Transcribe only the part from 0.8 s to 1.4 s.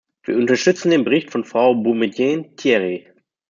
den Bericht